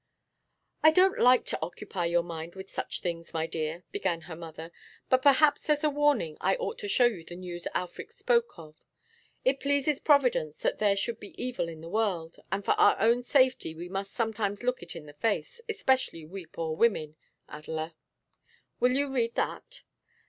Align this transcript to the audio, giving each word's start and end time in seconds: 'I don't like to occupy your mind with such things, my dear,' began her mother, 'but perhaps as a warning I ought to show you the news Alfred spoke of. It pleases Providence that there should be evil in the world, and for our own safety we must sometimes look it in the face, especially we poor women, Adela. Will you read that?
'I 0.81 0.91
don't 0.93 1.19
like 1.19 1.45
to 1.45 1.59
occupy 1.61 2.05
your 2.07 2.23
mind 2.23 2.55
with 2.55 2.71
such 2.71 3.01
things, 3.01 3.35
my 3.35 3.45
dear,' 3.45 3.83
began 3.91 4.21
her 4.21 4.35
mother, 4.35 4.71
'but 5.09 5.21
perhaps 5.21 5.69
as 5.69 5.83
a 5.83 5.91
warning 5.91 6.37
I 6.41 6.55
ought 6.55 6.79
to 6.79 6.87
show 6.87 7.05
you 7.05 7.23
the 7.23 7.35
news 7.35 7.67
Alfred 7.75 8.11
spoke 8.11 8.57
of. 8.57 8.75
It 9.45 9.59
pleases 9.59 9.99
Providence 9.99 10.57
that 10.63 10.79
there 10.79 10.95
should 10.95 11.19
be 11.19 11.39
evil 11.39 11.69
in 11.69 11.81
the 11.81 11.87
world, 11.87 12.37
and 12.51 12.65
for 12.65 12.73
our 12.81 12.99
own 12.99 13.21
safety 13.21 13.75
we 13.75 13.89
must 13.89 14.13
sometimes 14.13 14.63
look 14.63 14.81
it 14.81 14.95
in 14.95 15.05
the 15.05 15.13
face, 15.13 15.61
especially 15.69 16.25
we 16.25 16.47
poor 16.47 16.75
women, 16.75 17.15
Adela. 17.47 17.93
Will 18.79 18.93
you 18.93 19.07
read 19.13 19.35
that? 19.35 19.83